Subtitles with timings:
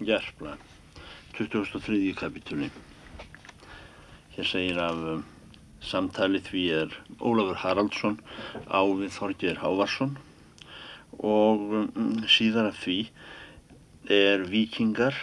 [0.00, 0.56] Gerpla,
[1.36, 2.14] 2003.
[2.16, 2.70] kapitúli.
[4.32, 5.20] Hér segir af um,
[5.84, 8.16] samtali því er Ólafur Haraldsson
[8.72, 10.16] á við Þorgir Hávarsson
[11.20, 12.96] og um, síðar af því
[14.08, 15.14] er vikingar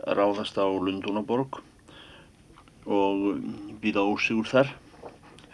[0.00, 1.60] ráðast á Lundúnaborg
[2.88, 3.38] og
[3.84, 4.72] býða ósigur þar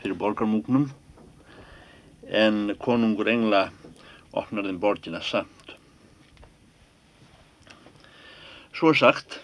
[0.01, 0.87] fyrir borgarmúknum
[2.31, 3.67] en konungur engla
[4.31, 5.60] opnar þeim borgina samt.
[8.81, 9.35] Svo er sagt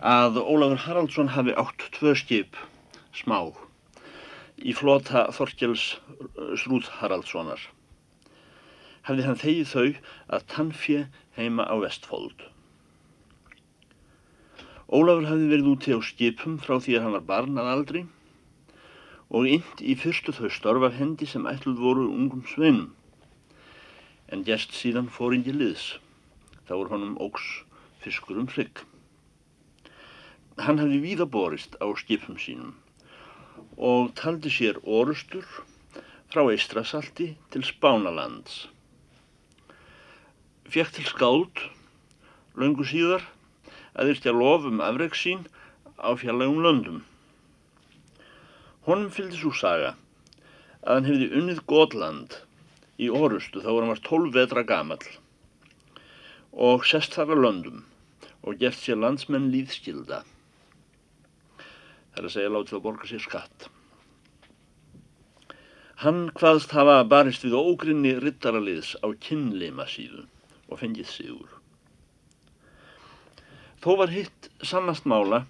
[0.00, 2.56] að Ólafur Haraldsson hafi átt tvö skip
[3.12, 3.50] smá
[4.56, 5.82] í flota Þorkjels
[6.62, 7.60] Srúð Haraldssonar.
[9.04, 9.84] Hafði hann þegið þau
[10.38, 11.04] að tannfje
[11.36, 12.46] heima á vestfóld.
[14.88, 18.04] Ólafur hafði verið úti á skipum frá því að hann var barn að aldri
[19.28, 22.94] og ynd í fyrstu þau störf af hendi sem ætluð voru ungum sveinum.
[24.32, 25.98] En gest síðan fóringi liðs.
[26.64, 27.58] Þá voru honum ógs
[28.02, 28.82] fiskur um hrygg.
[30.58, 32.76] Hann hafði víðaborist á skipum sínum
[33.78, 35.46] og taldi sér orustur
[36.32, 38.66] frá Eistrasalti til Spánalands.
[40.68, 41.62] Fjekk til skáld,
[42.58, 43.22] laungu síðar,
[43.94, 45.46] að yrkja lof um afreg sín
[45.96, 46.98] á fjarlægum löndum.
[48.88, 49.94] Honum fylgdi svo saga
[50.82, 52.36] að hann hefði unnið Gotland
[52.98, 55.00] í orustu þá hann var 12 vetra gamal
[56.58, 57.82] og sest þar að löndum
[58.42, 60.22] og gert sér landsmenn líðskilda.
[62.12, 63.68] Það er að segja látið að borga sér skatt.
[66.02, 70.24] Hann hvaðst hafa barist við ógrinni rittaraliðs á kynleima síðu
[70.68, 71.54] og fengið sigur.
[73.82, 75.44] Þó var hitt sannast mála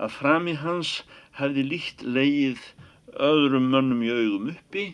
[0.00, 1.02] að frami hans
[1.36, 2.62] hefði líkt leið
[3.28, 4.86] öðrum mönnum í augum uppi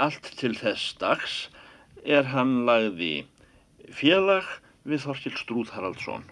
[0.00, 1.36] allt til þess dags
[2.04, 3.26] er hann lagði
[3.94, 4.46] félag
[4.86, 6.24] við Þorkil Strúð Haraldsson.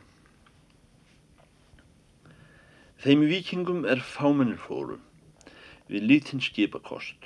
[3.04, 4.98] Þeim vikingum er fámennir fóru
[5.90, 7.18] við lítinn skipakost.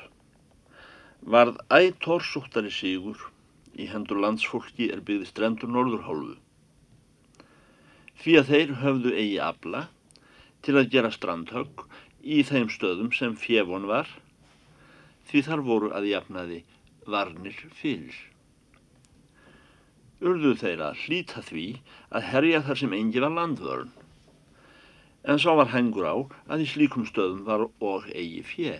[1.23, 3.21] Varð ætórsúttari sigur
[3.79, 6.37] í hendur landsfólki er byggði strendur norðurhálfu.
[8.19, 9.85] Því að þeir höfðu eigi abla
[10.67, 11.85] til að gera strandhögg
[12.27, 14.09] í þeim stöðum sem fjefon var,
[15.31, 16.65] því þar voru að jafnaði
[17.07, 18.17] varnir fyrir.
[20.19, 21.65] Urðu þeir að hlýta því
[22.11, 23.91] að herja þar sem engi var landvörn,
[25.31, 26.17] en svo var hengur á
[26.51, 28.73] að í slíkum stöðum var og eigi fjö.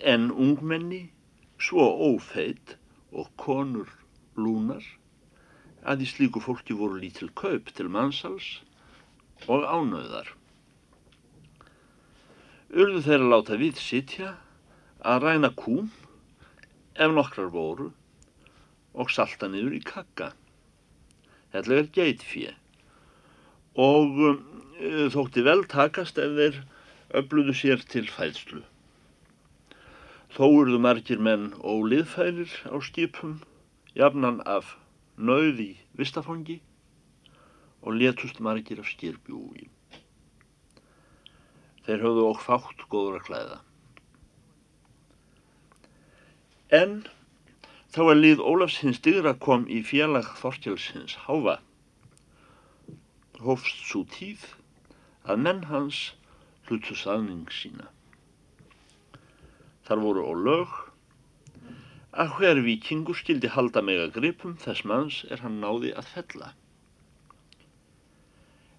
[0.00, 1.10] En ungmenni,
[1.60, 2.78] svo ófeitt
[3.12, 3.90] og konur
[4.38, 4.84] lúnar,
[5.84, 8.62] að í slíku fólki voru lítil kaup til mannsals
[9.44, 10.32] og ánöðar.
[12.72, 14.34] Urðu þeir að láta við sitja
[15.04, 15.92] að ræna kúm
[16.96, 17.92] ef nokkrar voru
[18.94, 20.32] og salta niður í kakka.
[21.52, 22.54] Þetta er geitfjö
[23.78, 24.40] og um,
[25.14, 26.58] þótti vel takast ef þeir
[27.20, 28.64] öfluðu sér til fæðslu.
[30.34, 33.38] Þó urðu margir menn óliðfærir á skipum,
[33.96, 34.74] jafnan af
[35.16, 36.58] nauði vistafangi
[37.80, 39.70] og letust margir af skirbjúi.
[41.86, 43.60] Þeir höfðu okk fátt góður að klæða.
[46.68, 46.98] En
[47.94, 51.58] þá er líð Ólafs hins digra kom í félag Þorkjáls hins háfa.
[53.40, 54.44] Hófst svo tíð
[55.24, 56.00] að menn hans
[56.68, 57.88] hlutu saðning sína.
[59.88, 60.74] Þar voru á lög
[62.12, 66.50] að hver vikingur skildi halda meg að gripum þess manns er hann náði að fella.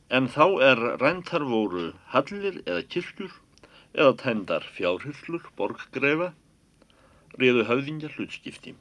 [0.09, 3.34] En þá er ræntar voru hallir eða kirkjur
[3.94, 6.30] eða tændar fjárhyllur, borggreifa,
[7.41, 8.76] riðu höfðingjar hlutskipti.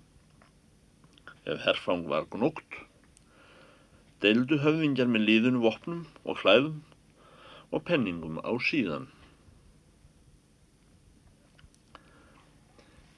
[1.48, 2.74] Ef herfang var gnótt,
[4.20, 6.82] deildu höfðingjar með líðunum vopnum og hlæðum
[7.72, 9.06] og penningum á síðan.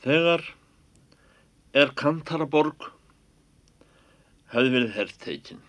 [0.04, 0.44] Þegar
[1.76, 2.86] er Kantaraborg
[4.54, 5.64] hefði verið herrteikinn.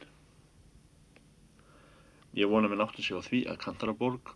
[2.37, 4.31] Ég vona mér náttúrulega sé á því að Kantaraborg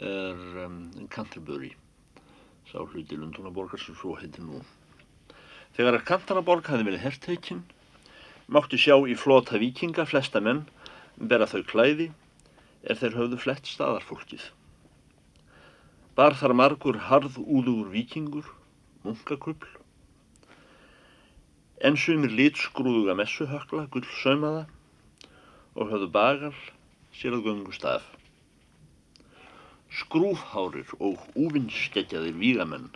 [0.00, 0.82] er um,
[1.12, 1.72] Canterbury,
[2.70, 4.60] sá hluti Lundúnaborgar sem svo heitir nú.
[5.76, 7.60] Þegar að Kantaraborg hafi verið herrteikinn,
[8.50, 10.64] mátti sjá í flota vikinga flesta menn
[11.30, 12.08] bera þau klæði
[12.82, 14.48] er þeir höfðu flett staðarfólkið.
[16.18, 18.48] Bar þar margur harð úður vikingur,
[19.04, 19.68] munkakupl,
[21.80, 24.66] en sumir litsgrúðuga messuhökla, gullsaumaða
[25.78, 26.56] og höfðu bagal
[27.16, 28.04] sér að göngu stað.
[30.00, 32.90] Skrúfhárir og úvinnskeggjaðir vígamenn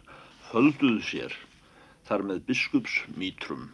[0.50, 1.38] földuðu sér
[2.08, 3.68] þar með biskupsmítrum.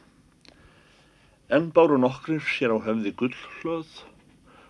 [1.50, 3.90] En báru nokkrir sér á höfði gullhlöð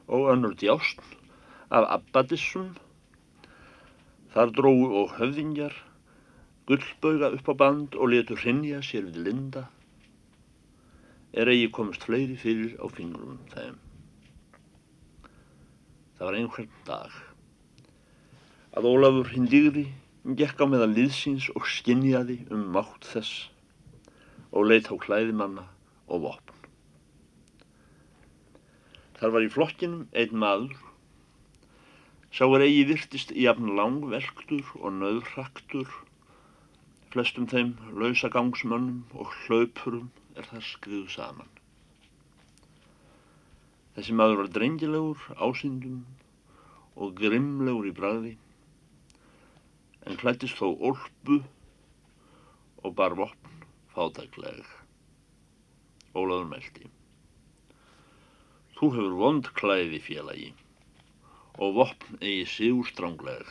[0.09, 1.03] og önnur djást
[1.69, 2.73] af abbadissum.
[4.33, 5.77] Þar dróu og höfðingjar
[6.71, 9.67] gullbauga upp á band og letu hrinja sér við linda.
[11.35, 13.77] Er eigi komist fleiri fyrir á fingrum þeim.
[16.17, 17.19] Það var einhvern dag
[18.77, 19.87] að Ólafur hindigði
[20.39, 23.49] gekk á meðal liðsins og skinjaði um mátt þess
[24.51, 25.65] og leitt á klæðimanna
[26.11, 26.57] og vopn.
[29.21, 30.77] Þar var í flokkinum einn maður,
[32.33, 35.91] sá er eigi virtist jafn langvelktur og nöðraktur,
[37.13, 41.51] flestum þeim lausagangsmönnum og hlaupurum er það skriðu saman.
[43.97, 46.05] Þessi maður var drengilegur, ásindum
[46.97, 48.37] og grimlegur í bræði,
[50.07, 51.41] en klættist þó olpu
[52.85, 53.65] og bar vopn
[53.95, 54.65] fátækleg.
[56.17, 56.89] Ólaður meldi.
[58.77, 60.51] Þú hefur vond klæði félagi
[61.61, 63.45] og vopn eigi sigur strángleg.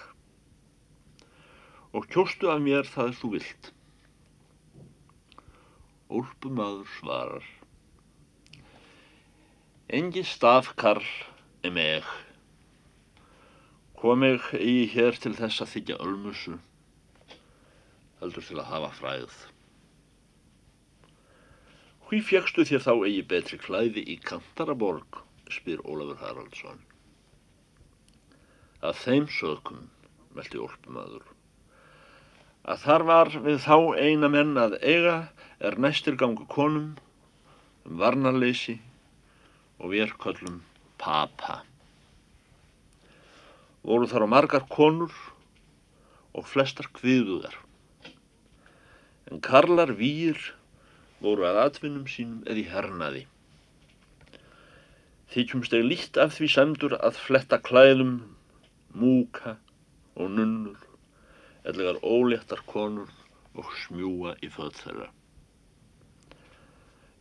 [1.94, 3.72] Og kjóstu af mér það er þú vilt.
[6.10, 7.46] Úlpumadur svarar.
[9.90, 11.06] Engi stafkarl
[11.66, 12.10] er meg.
[14.00, 16.54] Kom ég eigi hér til þess að þykja ölmusu,
[18.22, 19.34] heldur til að hafa fræð.
[22.08, 25.20] Hví fjagstu þér þá eigi betri klæði í Kantaraborg,
[25.52, 26.80] spyr Ólafur Haraldsson.
[28.80, 29.90] Að þeim sökum,
[30.32, 31.28] meldi Úlpumadur,
[32.64, 35.18] að þar var við þá eina menn að eiga
[35.60, 36.94] er næstir gangu konum
[37.84, 38.80] um varnarleysi
[39.76, 40.64] og við köllum
[40.96, 41.66] papa.
[43.90, 45.14] Voru þar á margar konur
[46.38, 47.56] og flestar kviðuðar.
[49.34, 50.38] En karlar výr
[51.24, 53.24] voru að atvinnum sínum eða í hernaði.
[55.34, 58.14] Þykjumst eða líkt af því semdur að fletta klæðum,
[58.94, 59.56] múka
[60.14, 60.78] og nunnur,
[61.66, 63.10] eðlegar óléttar konur
[63.58, 65.12] og smjúa í född þeirra.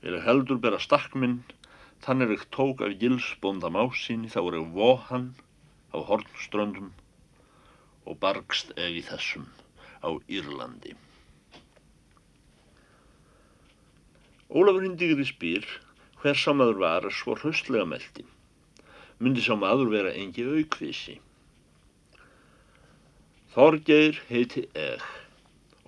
[0.04, 1.40] Vil heldur bera stakkminn,
[2.04, 5.30] þann er ekki tók af gilsbónda másinni, þá er ekki vohan
[5.94, 6.90] á hornströndum
[8.08, 9.46] og bargst ef í þessum
[10.04, 10.94] á Írlandi.
[14.48, 15.66] Ólafur Hindigri spyr
[16.22, 18.24] hver sá maður var svo hraustlega meldi.
[19.20, 21.18] Myndi sá maður vera engi aukvísi.
[23.52, 25.04] Þorgeir heiti Eg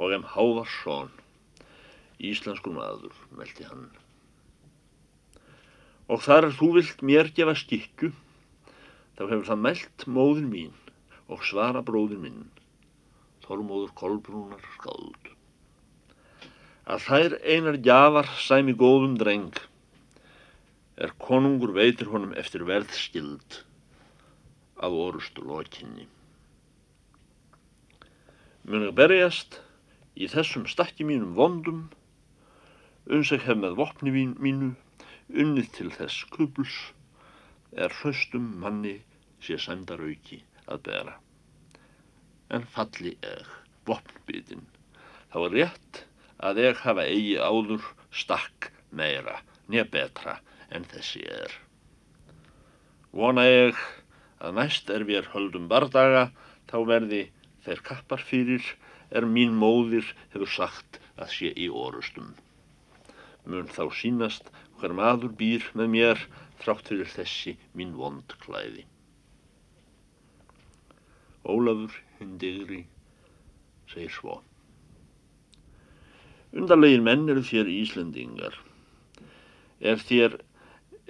[0.01, 1.11] og em Hávarsson,
[2.19, 3.89] íslenskur maður, meldi hann.
[6.11, 8.11] Og þar þú vilt mér gefa skikku,
[9.21, 10.77] þá hefur það meld móðin mín
[11.29, 12.45] og svara bróðin minn,
[13.45, 15.27] Þormóður Kolbrúnar skáld.
[16.89, 19.59] Að þær einar gjafar sæmi góðum dreng,
[20.97, 23.59] er konungur veitir honum eftir verðskild
[24.81, 26.09] að orustu lokinni.
[28.65, 29.61] Að berjast
[30.17, 31.85] í þessum stakki mínum vondum,
[33.05, 34.73] uns ég hef með vopni mínu
[35.29, 36.81] unnið til þess kubls,
[37.77, 38.97] er hraustum manni
[39.45, 40.41] sé sæmdarauki
[40.71, 41.17] að bera.
[42.51, 43.47] En falli eg,
[43.89, 44.67] vopnbytin,
[45.33, 46.05] þá er rétt
[46.49, 47.85] að eg hafa eigi áður
[48.23, 49.39] stakk meira,
[49.69, 50.39] nýja betra
[50.71, 51.53] en þessi er.
[53.13, 53.79] Vona ég
[54.41, 56.31] að næst er við höldum bardaga,
[56.71, 57.23] þá verði
[57.65, 58.65] þeir kappar fyrir
[59.11, 62.31] er mín móðir hefur sagt að sé í orustum.
[63.51, 66.23] Mun þá sínast hver maður býr með mér
[66.63, 68.87] þrátt fyrir þessi mín vond klæði.
[71.45, 72.85] Ólafur hindigri
[73.89, 74.41] segir svo.
[76.53, 78.57] Undarlegin menn eru þér Íslendingar.
[79.81, 80.41] Er þér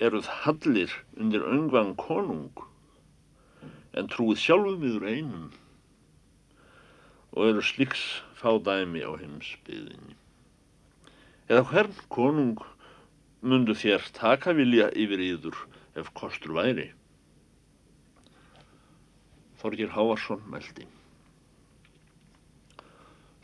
[0.01, 2.67] eruð hallir undir öngvan konung
[3.97, 5.49] en trúið sjálfum yfir einum
[7.35, 8.05] og eru sliks
[8.39, 10.17] fá dæmi á heimsbyðinni.
[11.51, 12.63] Eða hvern konung
[13.43, 15.59] mundu þér taka vilja yfir yður
[15.99, 16.91] ef kostur væri?
[19.61, 20.87] Þorgir Hávarsson meldi.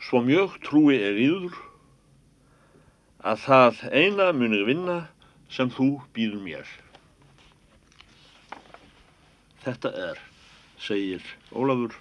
[0.01, 1.57] Svo mjög trúi er yður
[3.27, 4.97] að það eina munið vinna
[5.51, 6.69] sem þú býður mér.
[9.65, 10.21] Þetta er,
[10.79, 11.97] segir Ólafur,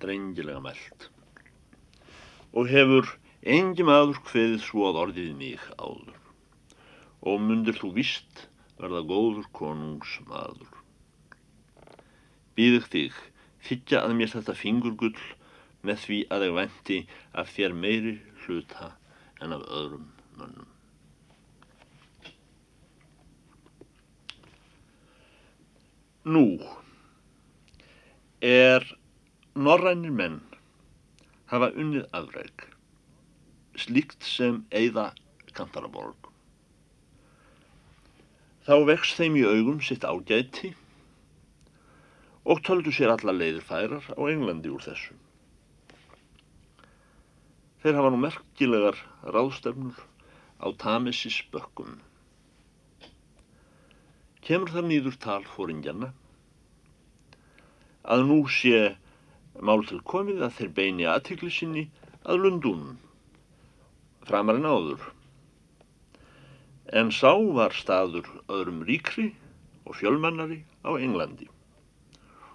[0.00, 1.08] drengilega meld
[2.54, 3.08] og hefur
[3.44, 6.18] engi maður hveðið svo að orðið mig áður
[7.24, 8.44] og mundir þú vist
[8.78, 10.70] verða góður konungs maður.
[12.54, 13.22] Býðið þig
[13.64, 15.24] þykja að mér þetta fingurgull
[15.84, 16.98] með því að ég vendi
[17.40, 18.92] af þér meiri hluta
[19.44, 20.06] en af öðrum
[20.38, 20.70] mönnum.
[26.24, 26.46] Nú
[28.44, 28.86] er
[29.54, 30.38] norrænir menn
[31.52, 32.68] hafa unnið afræk
[33.76, 35.10] slíkt sem eigða
[35.54, 36.30] kantaraborg.
[38.64, 40.72] Þá vext þeim í augum sitt ágæti
[42.44, 45.14] og töldu sér alla leiðir færar á Englandi úr þessu.
[47.80, 50.02] Þeir hafa nú merkilegar ráðstefnur
[50.60, 51.96] á Tamesis bökkum.
[54.44, 56.10] Kemur þar nýður tal fóringjana
[58.04, 58.92] að nú sé
[59.64, 61.86] mál til komið að þeir beini aðtikli sinni
[62.28, 62.98] að Lundunum,
[64.28, 65.08] framar en áður.
[66.92, 69.30] En sá var staður öðrum ríkri
[69.88, 71.48] og fjölmannari á Englandi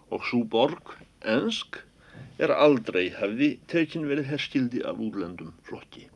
[0.10, 1.82] og svo borg, ensk,
[2.40, 6.08] er aldrei hefði tekin verið herskildi af úrlendum flokki.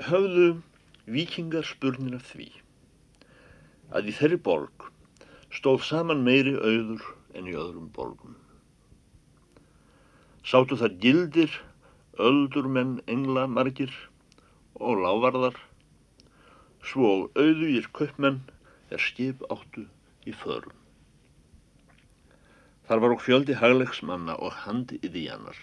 [0.00, 0.48] Höfðu
[1.04, 2.48] vikingar spurnir af því
[3.92, 4.86] að í þeirri borg
[5.52, 7.04] stóð saman meiri auður
[7.36, 8.36] en í öðrum borgum.
[10.46, 11.52] Sáttu þar gildir,
[12.16, 13.92] öldurmenn, engla, margir
[14.80, 15.58] og lávarðar,
[16.80, 18.40] svo auðugir kaupmenn
[18.90, 19.84] er skip áttu
[20.28, 20.76] í förum.
[22.88, 25.58] Þar var okk fjöldi haglegsmanna og handi yðíjanar.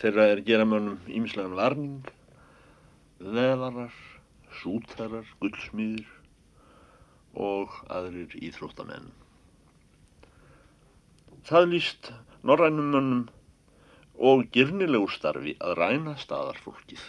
[0.00, 2.06] Þeirra er gera mönnum ímislegan varning,
[3.20, 3.96] veðarar,
[4.60, 6.06] sútarar, gullsmýðir
[7.34, 9.10] og aðrir íþróttamenn.
[11.50, 12.12] Það líst
[12.46, 13.24] norrænum mönnum
[14.30, 17.02] og girnilegu starfi að ræna staðarfólkið,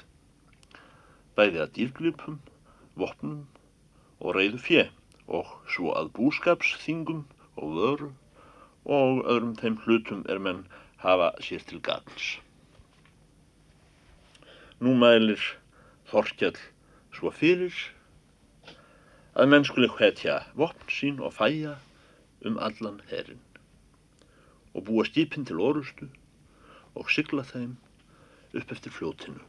[1.38, 2.42] bæði að dýrgripum,
[2.98, 3.46] vopnum
[4.20, 4.88] og reyðu fjö
[5.40, 7.24] og svo að búskapsþingum
[7.62, 8.10] og vöru
[8.98, 10.64] og öðrum þeim hlutum er menn
[11.04, 12.38] hafa sér til gagns.
[14.82, 15.42] Nú mælir
[16.12, 16.58] Þorkjall
[17.16, 17.76] svo fyrir
[19.38, 21.78] að menn skuli hvetja vopn sín og fæja
[22.46, 23.40] um allan herrin
[24.74, 26.10] og búa skipin til orustu
[26.96, 27.78] og sigla þeim
[28.58, 29.40] upp eftir fljótinu.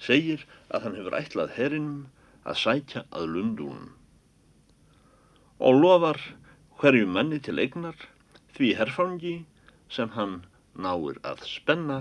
[0.00, 2.06] Segir að hann hefur ætlað herrinum
[2.48, 3.97] að sækja að lundunum
[5.58, 6.20] og lofar
[6.80, 7.98] hverju manni til eignar
[8.56, 9.34] því herfangi
[9.94, 10.40] sem hann
[10.86, 11.98] náir að spenna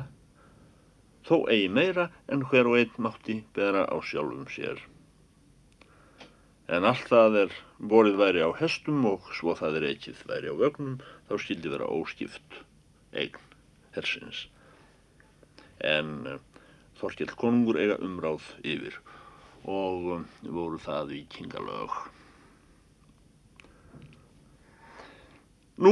[1.27, 4.79] þó eigi meira en hver og einn mátti bera á sjálfum sér.
[6.67, 7.55] En allt það er
[7.91, 10.99] borið væri á hestum og svo það er ekkið væri á vögnum
[11.29, 12.61] þá skildi vera óskipt
[13.13, 13.39] eign
[13.95, 14.45] hersins.
[15.79, 16.39] En uh,
[16.97, 18.95] Þorkjell konungur eiga umráð yfir
[19.69, 21.93] og um, voru það vikingalög.
[25.77, 25.91] Nú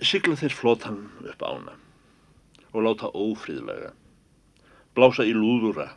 [0.00, 1.74] sigla þeir flotan upp ána
[2.70, 3.90] og láta ófríðlega,
[4.96, 5.90] blása í lúðura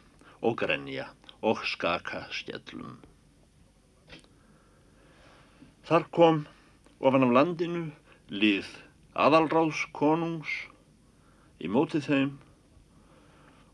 [0.44, 1.06] og grenja
[1.40, 2.98] og skaka skellum.
[5.88, 6.42] Þar kom
[7.00, 7.86] ofan af landinu
[8.32, 8.68] lið
[9.16, 10.52] aðalráðs konungs
[11.64, 12.36] í mótið þeim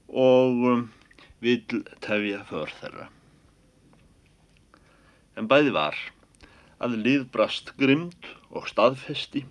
[0.09, 0.85] og um,
[1.41, 3.09] vill tefja för þeirra.
[5.33, 5.97] En bæði var
[6.79, 9.43] að lið brast grimd og staðfesti,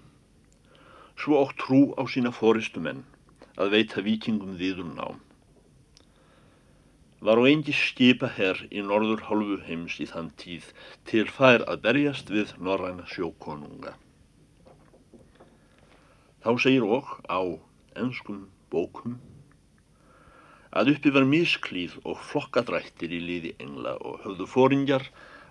[1.18, 3.04] svo og trú á sína fóristu menn
[3.58, 5.22] að veita vikingum þýður nám.
[7.20, 10.68] Var og engi skipa herr í norður hálfu heims í þann tíð
[11.10, 13.96] til fær að berjast við norræna sjókonunga.
[16.44, 17.42] Þá segir og á
[17.98, 19.18] ennskum bókum
[20.78, 25.08] að uppi var misklíð og flokkadrættir í liði engla og höfðu fóringjar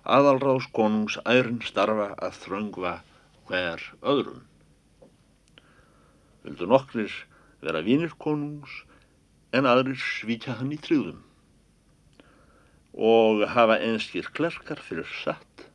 [0.08, 2.94] aðalráðs konungs ærin starfa að þröngva
[3.50, 4.44] hver öðrum.
[6.46, 7.14] Vildu nokkrir
[7.64, 8.84] vera vinir konungs
[9.56, 11.24] en aðrir svíkja hann í tryggðum
[12.98, 15.68] og hafa einskir klerkar fyrir satt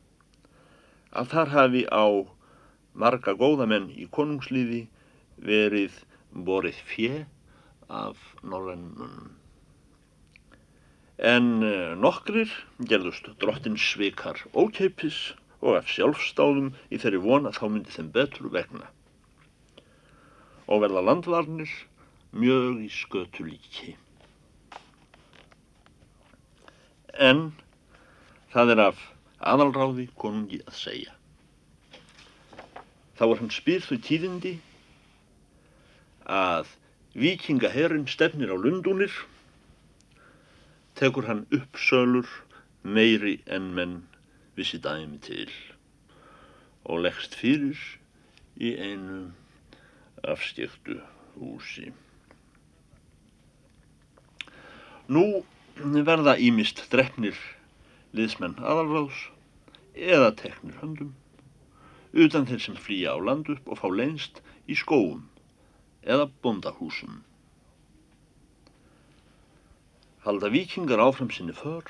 [1.13, 2.05] að þar hafi á
[2.93, 4.81] marga góðamenn í konungslífi
[5.37, 6.01] verið
[6.33, 7.23] borið fjö
[7.87, 9.42] af norrennunum.
[11.23, 12.51] En eh, nokkrir
[12.89, 15.31] gerðust drottin svikar ókeipis
[15.63, 18.89] og af sjálfstáðum í þeirri von að þá myndi þeim betur vegna
[20.67, 21.71] og verða landvarnir
[22.35, 23.95] mjög í skötu líki.
[27.13, 27.51] En
[28.53, 29.01] það er af
[29.53, 31.15] aðalráði konungi að segja.
[33.19, 34.53] Þá er hann spýr þau tíðindi
[36.25, 36.71] að
[37.13, 39.13] vikingaherrin stefnir á lundunir,
[40.99, 42.29] tekur hann uppsölur
[42.83, 43.95] meiri en menn
[44.57, 45.51] vissi dæmi til
[46.83, 47.79] og leggst fyrir
[48.59, 49.19] í einu
[50.33, 50.99] afskektu
[51.35, 51.91] húsi.
[55.07, 55.43] Nú
[56.09, 57.39] verða ímist drefnir
[58.13, 59.25] liðsmenn aðalráðs
[59.93, 61.13] eða teknir höndum,
[62.13, 65.25] utan þeir sem flýja á land upp og fá leinst í skóum
[66.03, 67.23] eða bondahúsum.
[70.23, 71.83] Halda vikingar áfram sinni för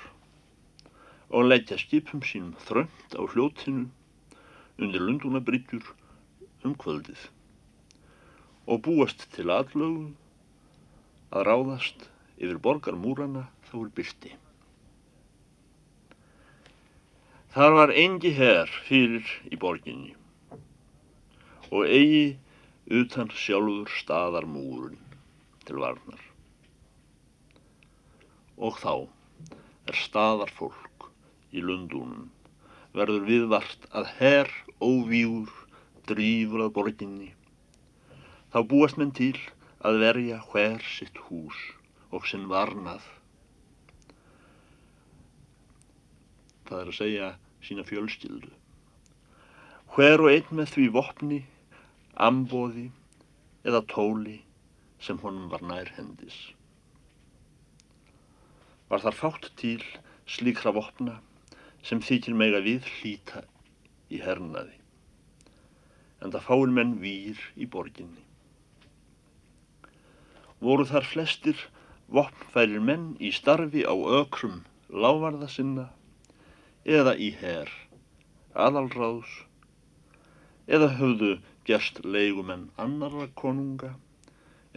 [1.30, 3.84] og leggja skipum sínum þrönd á hljóttinu
[4.82, 5.92] undir lundunabrytjur
[6.66, 7.28] um kvöldið
[8.66, 10.08] og búast til aðlögu
[11.30, 12.08] að ráðast
[12.40, 14.34] yfir borgarmúrana þá er byrti.
[17.54, 20.18] Þar var engi herr fyrir í borginni
[21.70, 22.28] og eigi
[22.90, 24.98] utan sjálfur staðarmúrun
[25.70, 26.33] til varnar.
[28.64, 28.94] Og þá
[29.92, 31.10] er staðarfólk
[31.52, 32.30] í lundunum
[32.96, 35.52] verður viðvart að herr óvíur
[36.10, 37.32] drýfur að borginni.
[38.54, 39.36] Þá búast menn til
[39.84, 41.60] að verja hver sitt hús
[42.14, 43.04] og sinn varnað.
[46.70, 47.30] Það er að segja
[47.66, 48.52] sína fjölskyldu.
[49.94, 51.40] Hver og einn með því vopni,
[52.16, 52.88] ambóði
[53.68, 54.40] eða tóli
[55.04, 56.38] sem honum var nær hendis.
[58.94, 59.80] Var þar fátt til
[60.30, 61.16] slíkra vopna
[61.82, 63.40] sem þykir meg að við hlýta
[64.14, 64.76] í hernaði,
[66.22, 68.22] en það fáin menn výr í borginni.
[70.62, 71.64] Voru þar flestir
[72.20, 74.60] vopnfærir menn í starfi á ökrum
[75.06, 75.88] lávarða sinna
[76.86, 77.72] eða í herr,
[78.54, 79.32] aðalráðs,
[80.70, 81.32] eða höfðu
[81.66, 83.96] gerst leigumenn annarra konunga,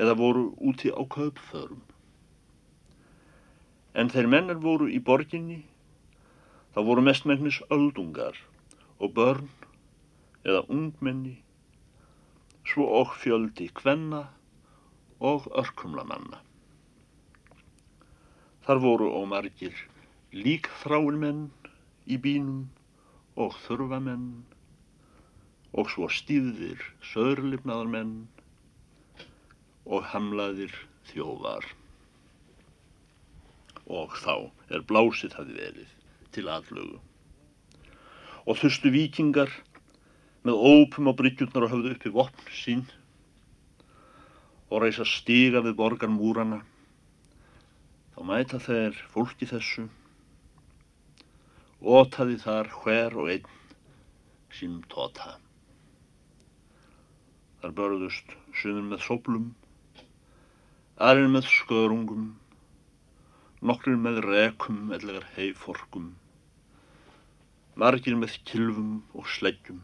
[0.01, 1.85] eða voru úti á kaupförum.
[3.97, 5.63] En þeir mennar voru í borginni,
[6.77, 8.37] þá voru mestmengnis öldungar
[9.01, 9.47] og börn
[10.45, 11.39] eða ungmenni,
[12.69, 14.27] svo og fjöldi kvenna
[15.31, 16.43] og örkumlamanna.
[18.67, 19.81] Þar voru ómargir
[20.37, 21.41] líkþráin menn
[22.05, 22.67] í bínum
[23.41, 24.29] og þurfamenn
[25.73, 28.15] og svo stíðir söðurlifnaðar menn
[29.87, 30.77] og hamlaðir
[31.09, 31.65] þjóvar.
[33.87, 35.91] Og þá er blásið hafi verið
[36.35, 37.01] til aðlögu.
[38.47, 39.51] Og þustu vikingar
[40.47, 42.87] með ópum á bryggjurnar og hafðu uppi vopn sín
[44.71, 46.61] og reysa stiga við borgar múrana.
[48.15, 49.87] Þá mæta þeir fólki þessu
[51.87, 53.51] ótaði þar hver og einn
[54.57, 55.37] sínum tóta.
[57.61, 59.51] Þar börðust sumir með sóplum,
[60.97, 62.31] aðrir með skörungum,
[63.65, 66.11] nokkrir með rekum ellegar heiforkum,
[67.77, 69.81] margir með kilvum og sleggjum.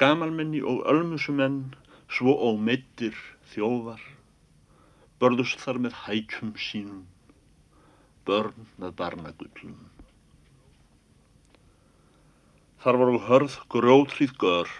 [0.00, 1.74] Gamalmenni og ölmusumenn,
[2.08, 3.16] svo ómeittir
[3.52, 4.00] þjóvar,
[5.20, 7.04] börðust þar með hækjum sínum,
[8.24, 9.76] börn með barnagullum.
[12.82, 14.70] Þar og hörð grótrýð gör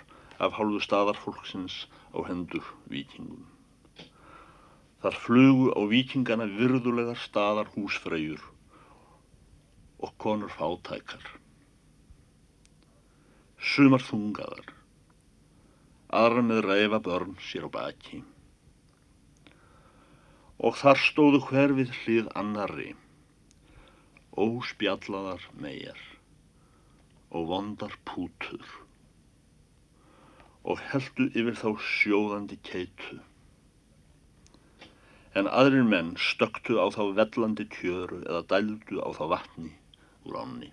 [0.42, 1.84] af hálfu staðarfólksins
[2.16, 3.51] á hendur vikingum.
[5.02, 8.42] Þar flugu á vikingana virðulegar staðar húsfreyjur
[10.02, 11.24] og konur fátækar.
[13.58, 14.68] Sumar þungaðar,
[16.22, 18.22] aðra með reyfa börn sér á baki.
[20.62, 22.92] Og þar stóðu hver við hlið annarri
[24.32, 25.98] óspjallaðar meir
[27.32, 28.64] og vondar pútur
[30.62, 33.18] og heldu yfir þá sjóðandi keitu.
[35.38, 39.72] En aðrir menn stöktu á þá vellandi kjöru eða dældu á þá vatni
[40.28, 40.70] úr ánni.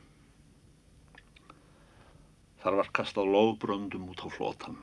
[2.59, 4.79] Þar var kastað lofbröndum út á flótan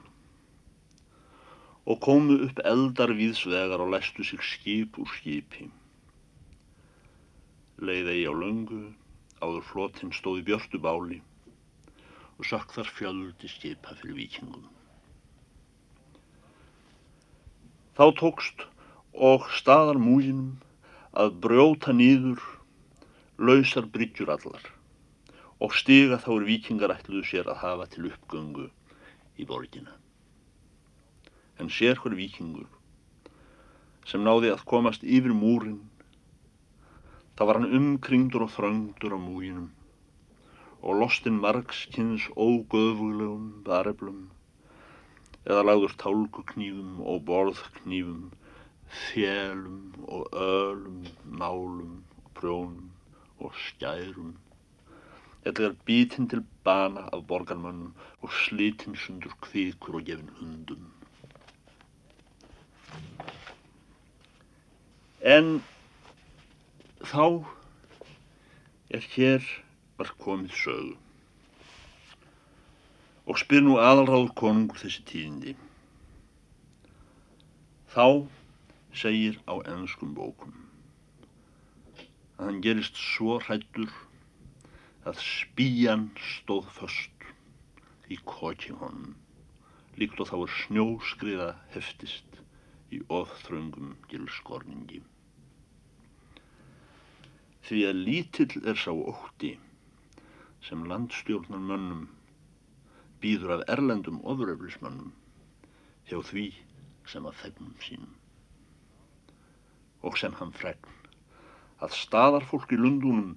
[1.86, 5.68] og komu upp eldar viðsvegar og læstu sig skip úr skipi
[7.76, 8.82] leið eigi á löngu,
[9.44, 11.20] áður flotinn stóði björtu báli
[12.36, 14.64] og sökk þar fjöldi skipa fyrir vikingum.
[17.96, 18.64] Þá tókst
[19.16, 20.56] og staðar múginum
[21.16, 22.42] að brjóta nýður
[23.38, 24.70] lausar bryggjur allar
[25.60, 28.68] og stiga þá er vikingar ætluðu sér að hafa til uppgöngu
[29.40, 29.92] í borgina.
[31.56, 32.68] En sér hver vikingur
[34.06, 35.80] sem náði að komast yfir múrin
[37.36, 39.66] Það var hann umkringdur og þröngdur á múginum
[40.80, 44.22] og lostinn margskynns ógöðvuglegum bareflum
[45.44, 48.30] eða lagður tálkuknýfum og borðknýfum,
[48.90, 52.90] þjælum og ölum, nálum og prjónum
[53.38, 54.34] og skærum
[55.46, 60.88] eða er bítinn til bana af borgarmönnum og slítinn sundur kvíkur og gefin hundum.
[65.20, 65.62] En
[67.00, 67.44] þá
[68.90, 69.46] er hér
[69.98, 70.96] var komið sögu
[73.26, 75.54] og spyr nú aðalráður konungur þessi tíðindi.
[77.90, 78.26] Þá
[79.02, 80.54] segir á ennskum bókum
[82.36, 83.92] að hann gerist svo hrættur
[85.08, 87.30] að spíjan stóð först
[88.12, 89.14] í koki honum
[90.00, 92.40] líkt og þá er snjóskriða heftist
[92.92, 95.00] í ofþröngum gilskorningi.
[97.66, 99.54] Því að lítill er sá ótti
[100.66, 102.04] sem landstjórnar mönnum
[103.22, 105.10] býður af erlendum ofuröflismannum
[106.10, 106.46] hjá því
[107.10, 108.14] sem að þegnum sínum.
[110.06, 110.92] Og sem hann fregn
[111.84, 113.34] að staðarfólk í lundunum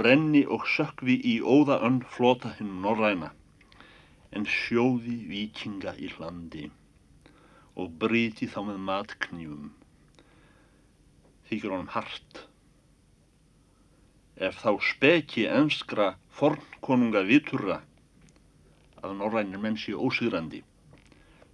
[0.00, 3.30] brenni og sökvi í óða önn flota hinn norræna
[4.36, 6.66] en sjóði vikinga í hlandi
[7.78, 9.68] og briti þá með matknjum.
[11.48, 12.42] Þykir honum hart.
[14.36, 17.78] Ef þá speki enskra fornkonunga viturra
[19.00, 20.64] að norrænir menn sé ósýrandi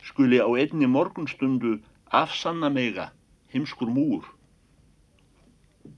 [0.04, 1.78] skuli á einni morgunstundu
[2.12, 3.10] afsanna mega
[3.52, 4.26] heimskur múur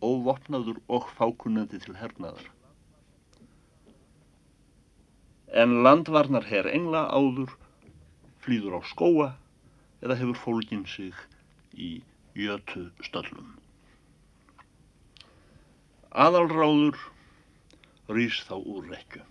[0.04, 2.48] óvopnaður og fákunnandi til hernaðar.
[5.62, 7.54] En landvarnar herr engla áður
[8.44, 9.28] flýður á skóa
[10.02, 11.14] eða hefur fólkin sig
[11.72, 11.90] í
[12.36, 13.54] jötu stöllum.
[16.12, 16.98] Aðalráður
[18.12, 19.24] rýs þá úr rekju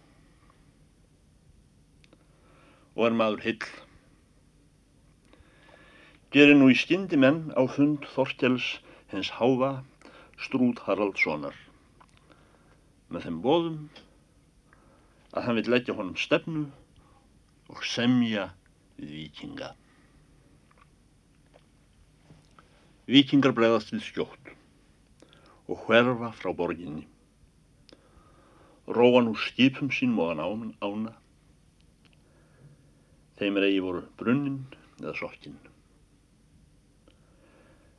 [2.96, 3.65] og er maður hill.
[6.32, 8.78] Gerir nú í skyndi menn á fund Þorkjáls
[9.12, 9.72] hens háfa
[10.41, 11.56] Strúð Haraldssonar
[13.10, 13.80] með þeim bóðum
[15.32, 16.65] að hann vil leggja honum stefnu
[17.71, 18.50] og semja
[19.00, 19.71] við vikinga.
[23.10, 24.56] Vikingar bregðast við skjótt
[25.69, 27.06] og hverfa frá borginni.
[28.86, 31.15] Róa nú skipum sín móðan ána
[33.36, 34.62] Þeim er eigi voru brunnin
[35.02, 35.58] eða sokkinn.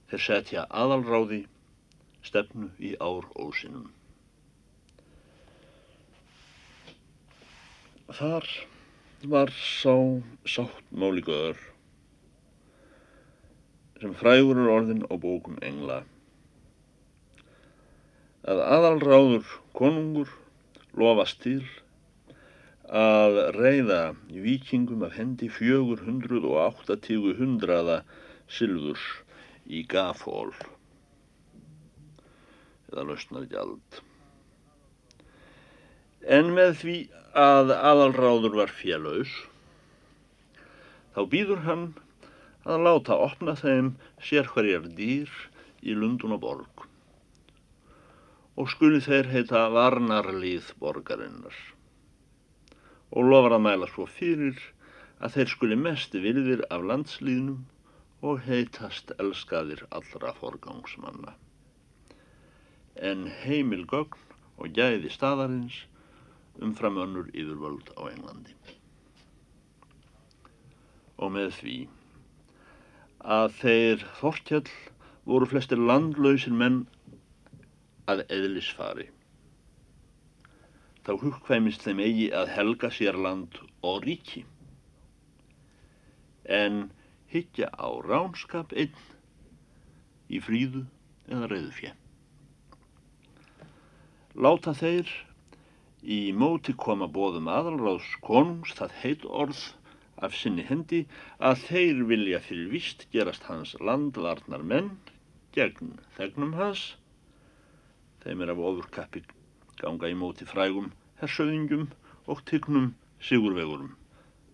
[0.09, 1.43] Þeir setja aðalráði
[2.27, 3.93] stefnu í ár ósinnum.
[8.07, 8.47] Þar
[9.25, 9.95] var sá
[10.47, 11.59] sáttmáli göður
[14.01, 16.03] sem frægur er orðin á bókum engla
[18.47, 20.31] að aðalráður konungur
[21.01, 21.63] lofast til
[23.03, 28.03] að reyða vikingum af hendi fjögur hundruð og áttatígu hundraða
[28.47, 29.07] sylfurs
[29.67, 30.53] í gafól
[32.97, 34.01] eða lausnargjald.
[36.25, 36.97] En með því
[37.37, 39.35] að aðalráður var félauðs,
[41.13, 41.85] þá býður hann
[42.65, 43.93] að láta opna þeim
[44.25, 45.31] sér hverjar dýr
[45.85, 46.35] í Lundun
[48.57, 51.57] og skuli þeir heita varnarlið borgarinnar
[53.13, 54.57] og lofar að mæla svo fyrir
[55.21, 57.61] að þeir skuli mest virðir af landslýðnum
[58.27, 61.37] og heitast elskaðir allra forgangsmanna.
[62.97, 64.17] En heimil gögn
[64.57, 65.83] og gæði staðarins
[66.65, 68.55] umfram önnur yfirvöld á Englandi.
[71.21, 71.77] Og með því
[73.37, 74.71] að þeir Þorkjall
[75.27, 76.85] voru flestir landlausir menn
[78.09, 79.11] að eðlisfari
[81.07, 84.43] þá hugkvæmist þeim eigi að helga sér land og ríki.
[86.51, 86.89] En
[87.31, 88.97] higgja á ránskap einn
[90.27, 90.83] í fríðu
[91.31, 91.93] eða reyðu fjö.
[94.37, 95.09] Láta þeir
[96.15, 99.61] í móti koma bóðum aðalráðs konungs það heit orð
[100.27, 100.99] af sinni hendi
[101.51, 104.91] að þeir vilja fyrir vist gerast hans landvarnar menn
[105.57, 106.83] gegn þegnum hans.
[108.25, 109.23] Þeim er af ofurkappi
[109.81, 110.91] ganga í móti frægum
[111.23, 111.87] hersöðingjum
[112.29, 112.91] og tygnum
[113.31, 113.95] sigurvegurum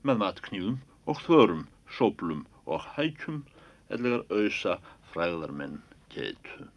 [0.07, 0.77] með matknýðum
[1.11, 1.67] og þörum,
[1.99, 3.43] sóplum og hækjum
[3.91, 4.79] ellegar auðsa
[5.11, 5.83] fræðarmenn
[6.15, 6.71] geitu.